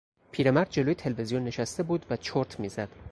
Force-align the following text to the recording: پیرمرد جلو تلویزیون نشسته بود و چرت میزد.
پیرمرد 0.31 0.69
جلو 0.69 0.93
تلویزیون 0.93 1.43
نشسته 1.43 1.83
بود 1.83 2.05
و 2.09 2.17
چرت 2.17 2.59
میزد. 2.59 2.89